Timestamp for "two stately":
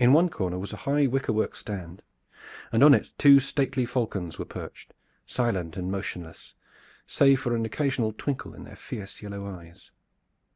3.18-3.86